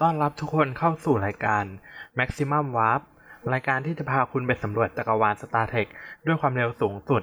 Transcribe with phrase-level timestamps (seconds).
[0.00, 1.64] ต้อนรับทุกคนเข้าสู่รายการ
[2.18, 3.02] Maximum Warp
[3.52, 5.88] รายการที่จะพาคุณไปสำรวจจักรวาล Star Trek
[6.26, 7.22] ด้วยความเร็วสูงสุด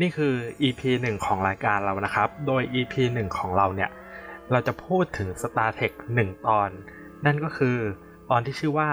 [0.00, 3.90] นี่คือ EP 1 ของรายการเรานะครับ โดย EP 1 ของเราเนี่ย
[4.50, 6.70] เราจะพูดถึง Star Trek 1 ตอน
[7.26, 7.76] นั่นก็คือ
[8.30, 8.90] ตอนที่ชื่อว่า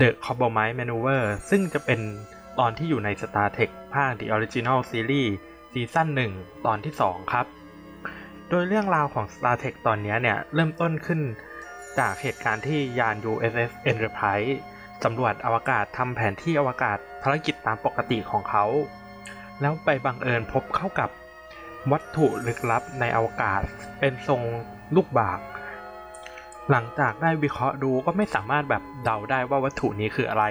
[0.00, 2.00] The Compromise Maneuver ซึ่งจะเป็น
[2.58, 5.30] ตอนที่อยู่ใน Star Trek ภาค The Original Series
[5.72, 7.46] ซีซั่น1 ตอนที่ 2 ครับ
[8.48, 11.20] โดยเรื่องราวของ Star Trek ตอนนี้เนี่ย เริ่มต้นขึ้น
[11.98, 14.52] จากเหตุการณ์ที่ยาน USS Enterprise
[15.04, 18.64] สำรวจอวกาศทำแผนที่อวกาศภารกิจตามปกติของเขา
[19.60, 21.10] แล้วไปบังเอิญพบเข้ากับ
[21.92, 23.62] วัตถุลึกลับในอวกาศ
[24.00, 24.42] เป็นทรง
[24.96, 25.40] ลูกบาก
[26.70, 30.44] หลังจากได้วิเคราะห์ดูก็ไม่สามารถแบบเดาได้ว่าวัตถุนี้คืออะไร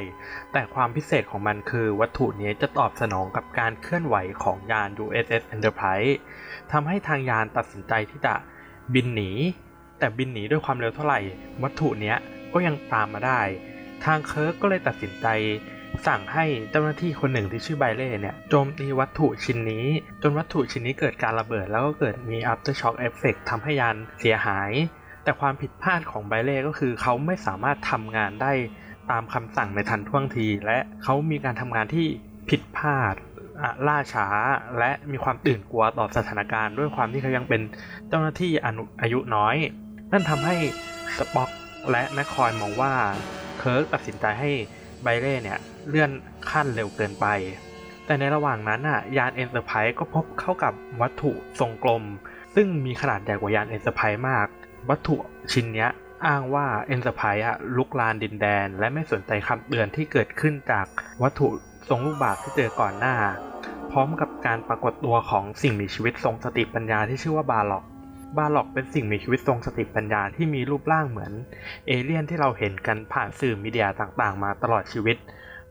[0.53, 6.13] แต่ความพิเศษของมันคือวัตถุนี้จะตอบสนองกับการเคลื่อนไหวของยาน USS Enterprise
[6.71, 8.33] ทำให้ทางยานตัดสินใจที่จะ
[8.93, 9.31] บินหนี
[9.99, 11.19] แต่บินหนีด้วยความเร็วเท่าไหร่
[11.63, 12.17] วัตถุเนี้ย
[12.53, 13.41] ก็ยังตามมาได้
[14.05, 15.27] ทางเคิร์กก็เลยตัดสินใจ
[16.07, 19.85] สั่งให้เจ้าหน้าที่คนหนึ่งที่ชื่อไบเล่เนี่ยโจมตีวัตถุชิ้นนี้
[20.21, 24.71] จนวัตถุชิ้นนี้เกิดการระเบิด แล้วก็เกิดมี after shock effect ทำให้ยานเสียหาย
[25.23, 28.53] แต่ความผิดพลาดของไบเล่ก็คือเขาไม่สามารถทำงานได้
[29.11, 32.07] ตามคำสั่งในทันท่วงที และเขามีการทำงานที่
[32.49, 33.15] ผิดพลาด
[33.87, 34.27] ล่าช้า
[34.79, 37.61] และมีความตื่นกลัวต่อสถานการณ์ ด้วยความที่เขายังเป็น
[38.09, 38.51] เจ้าหน้าที่
[39.01, 39.55] อายุน้อย
[40.11, 40.55] นั่นทำให้
[41.17, 41.49] สป็อก
[41.91, 42.93] และแมคคอยมองว่า
[43.59, 44.51] เคิร์กตัดสินใจให้
[45.03, 46.11] ไบเล่เนี่ยเลื่อน
[46.49, 47.25] ขั้นเร็วเกินไป
[48.05, 52.03] แต่ในระหว่างนั้นอะยานเอ็นเตอร์ไพรส์ก็พบเข้ากับวัตถุทรงกลม
[52.55, 54.47] ซึ่งมีขนาดใหญ่กว่ายานเอ็นเตอร์ไพรส์มาก
[54.89, 55.15] วัตถุ
[55.53, 55.89] ชิ้นเนี้ย
[56.25, 60.85] อ้างว่าเอ็นเตอร์ไพรส์อะรุกรานดินแดน และไม่สนใจคำเตือนที่เกิดขึ้นจาก
[61.21, 61.47] วัตถุ
[61.89, 63.15] ทรงลูกบาศก์ที่เจอก่อนหน้า
[63.91, 67.83] พร้อมกับการปรากฏตัวของสิ่งมีชีวิตทรงสติปัญญาที่ชื่อว่าบาล็อก
[68.37, 71.33] บาล็อกเป็นสิ่งมีชีวิตทรงสติปัญญาที่มีรูปร่างเหมือน
[71.87, 75.17] เอเลี่ยนที่เราเห็นกันผ่านสื่อ media ต่างๆ มาตลอดชีวิต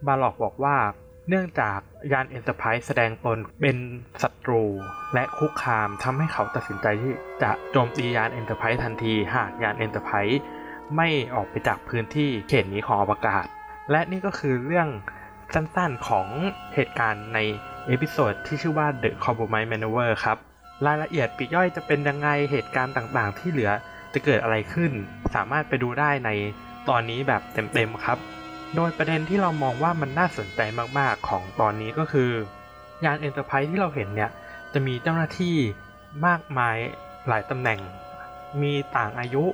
[0.07, 0.77] บาล็อกบอกว่า
[1.29, 1.79] เนื่องจาก
[2.13, 3.77] ยานเอ็นเตอร์ไพรส์แสดงตนเป็น
[4.23, 4.65] ศัตรู
[5.15, 10.41] และคุกคามทำให้เขาตัดสินใจที่จะโจมตียานเอ็นเตอร์ไพรส์ทันที หากยานเอ็นเตอร์ไพรส์
[10.97, 13.47] ไม่ออกไปจากพื้นที่เขตนี้ของอวกาศ
[13.91, 14.89] และนี่ก็คือเรื่อง
[15.55, 16.27] สั้นๆของ
[16.75, 17.39] เหตุการณ์ใน
[17.87, 20.39] episode ที่ชื่อว่า The Corbomite Maneuver ครับ
[20.87, 23.71] รายละเอียดปลีกย่อยจะเป็นยังไงเหตุการณ์ต่างๆ ที่เหลือ
[24.15, 24.93] จะเกิดอะไรขึ้น
[25.35, 26.31] สามารถไปดูได้ใน
[26.89, 27.43] ตอนนี้แบบ
[27.75, 28.19] เต็มๆครับ
[28.77, 30.61] โดยประเด็นที่เรามองว่ามันน่าสนใจ
[30.99, 32.31] มากๆของตอนนี้ก็คือ
[33.05, 34.31] ยาน Enterprise ที่เราเห็นเนี่ย
[34.73, 35.57] จะมีเจ้าหน้าที่
[36.27, 36.77] มากมาย
[37.29, 37.81] หลายตำแหน่ง
[38.63, 39.45] มีต่างอายุ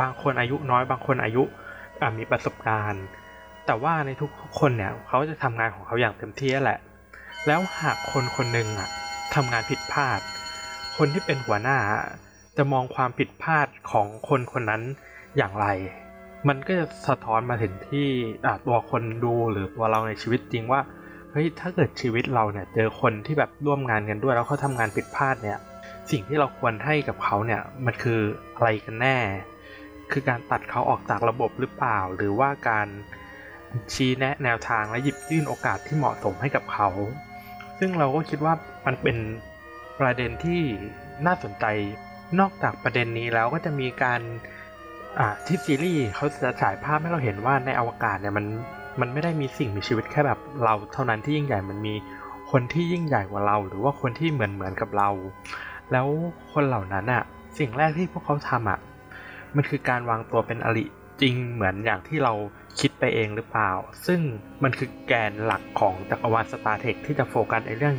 [0.00, 1.42] บางคนอายุน้อย บางคนอายุ
[2.18, 3.04] มีประสบการณ์
[3.66, 4.10] แต่ว่าใน
[4.40, 6.78] ทุกๆคนเนี่ยเขาจะทำงานของเขาอย่างเต็มที่แหละ
[7.46, 8.88] แล้วหากคนคนหนึ่งอะ
[9.34, 10.20] ทำงานผิดพลาด
[10.96, 11.78] คนที่เป็นหัวหน้า
[12.56, 14.82] จะมองความผิดพลาดของคนคนนั้น
[15.36, 15.66] อย่างไร
[16.48, 18.06] มันก็จะสะท้อนมาถึงที่
[18.66, 20.80] ตัวคนดูหรือตัวเราในชีวิตจริงว่า
[21.32, 25.58] เฮ้ยถ้าเกิดชีวิตเราเนี่ยเจอคนที่แบบร่วมงานกันด้วย แล้วเขาทำงานผิดพลาดเนี่ย
[26.10, 28.20] สิ่งที่เราควรให้กับเขาเนี่ยมันคือ
[28.54, 29.18] อะไรกันแน่
[30.12, 32.88] คือการตัดเขาออกจากระบบหรือเปล่า หรือว่าการ
[33.92, 36.88] ชี้แนะแนวทางและหยิบยื่นโอกาสที่เหมาะสมให้กับเขา
[37.78, 38.54] ซึ่งเราก็คิดว่า
[38.86, 39.16] มันเป็น
[40.00, 40.62] ประเด็นที่
[41.26, 41.64] น่าสนใจ
[42.40, 44.20] นอกจากประเด็นนี้แล้วก็จะมีการ
[45.46, 48.46] ที่ซีรีส์เขาจะฉายภาพให้เราเห็นว่าในอวกาศเนี่ยมัน
[49.00, 51.94] มันไม่ได้มีสิ่งมีชีวิตแค่แบบเราเท่านั้นที่ยิ่งใหญ่มันมี
[52.50, 55.10] คนที่ยิ่งใหญ่กว่าเรา หรือว่าคนที่เหมือนเหมือนกับเรา
[55.92, 56.06] แล้ว
[56.52, 57.22] คนเหล่านั้นอะ
[57.58, 58.78] สิ่งแรกที่พวกเขาทำอะ
[59.56, 60.84] มันคือการวางตัวเป็นอริ
[61.20, 62.32] จริงเหมือนอย่างที่เรา
[62.80, 63.70] คิดไปเองหรือเปล่า
[64.06, 64.20] ซึ่ง
[64.62, 67.96] มันคือแกนหลักของจักรวาลสตาร์เทคที่จะโฟกัสในเรื่อง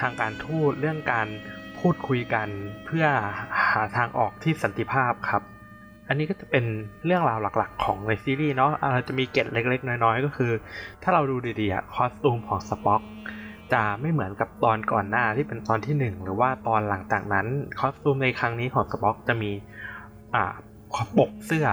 [0.00, 1.28] ทางการทูตเรื่องการ
[1.78, 2.48] พูดคุยกัน
[2.86, 3.06] เพื่อ
[3.70, 5.42] หาทางออกที่สันติภาพครับ
[6.08, 6.64] อันนี้ก็จะเป็น
[7.06, 10.52] เรื่องราวหลักๆ ของในซีรีส์เนาะอาจจะมีเกร็ดเล็ก ๆ น้อย ๆ ก็คือ
[11.02, 13.02] ถ้าเราดูดีๆคอสตูมของสป็อก
[13.72, 17.46] จะไม่เหมือนกับตอนก่อนหน้าที่เป็นตอนที่ 1 หรือว่าตอนหลังจากนั้น
[17.80, 19.50] คอสตูมในครั้งนี้ของสป็อกจะมี
[20.34, 20.54] อ่า
[21.18, 21.66] ปกเสื้อ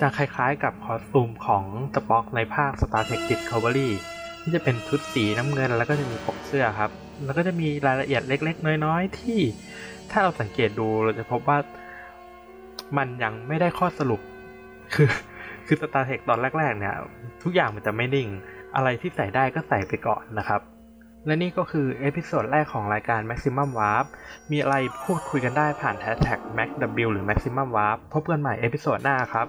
[0.00, 1.64] จะคล้ายๆ กับคอสตูมของ
[1.94, 3.90] สป็อกในภาค Star Trek Discovery
[4.42, 6.90] ที่จะเป็นชุดสีน้ำเงินแล้วก็จะมีปกเสื้อครับ
[7.24, 9.40] แล้วก็จะมีรายละเอียดเล็ก ๆ น้อย ๆ ที่
[10.10, 11.58] ถ้าเราสังเกตดูเราจะพบว่า
[12.96, 14.20] มันยังไม่ได้ข้อสรุป
[14.94, 15.08] คือ
[15.66, 16.94] คือ Star Trek ตอนแรก ๆ เนี่ย
[17.42, 18.28] ทุกอย่างมันจะไม่นิ่ง
[18.76, 20.60] อะไรที่ใส่ได้ก็ใส่ไปก่อนนะครับ
[21.26, 24.06] และนี่ก็คือ episode แรกของรายการ Maximum Warp
[24.50, 29.46] มีอะไรพูดคุยกันได้ผ่านแฮชแท็ก MaxW หรือ Maximum Warp พบกันใหม่ episode หน้าครับ